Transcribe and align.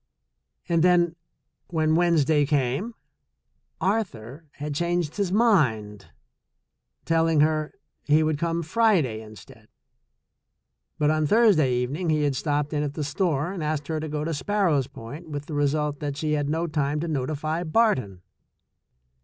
And 0.67 0.81
then 0.83 1.15
when 1.67 1.93
Wednes 1.93 2.25
day 2.25 2.47
came, 2.47 2.95
Arthur 3.79 4.47
had 4.53 4.73
changed 4.73 5.17
his 5.17 5.31
mind, 5.31 6.07
telling 7.05 7.41
her 7.41 7.75
he 8.01 8.23
would 8.23 8.39
come 8.39 8.63
Friday 8.63 9.21
instead, 9.21 9.67
but 10.97 11.11
on 11.11 11.27
Thursday 11.27 11.71
even 11.75 11.97
ing 11.97 12.09
he 12.09 12.23
had 12.23 12.35
stopped 12.35 12.73
in 12.73 12.81
at 12.81 12.95
the 12.95 13.03
store 13.03 13.51
and 13.51 13.63
asked 13.63 13.89
her 13.89 13.99
to 13.99 14.09
go 14.09 14.23
to 14.23 14.33
Sparrows 14.33 14.87
Point, 14.87 15.29
with 15.29 15.45
the 15.45 15.53
result 15.53 15.99
that 15.99 16.17
she 16.17 16.31
had 16.31 16.49
no 16.49 16.65
time 16.65 16.99
to 17.01 17.07
notify 17.07 17.63
Barton. 17.63 18.23